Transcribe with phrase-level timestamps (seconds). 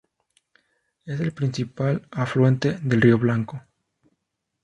[1.05, 3.61] Es el principal afluente del río Blanco